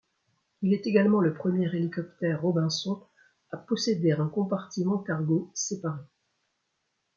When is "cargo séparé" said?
4.97-6.01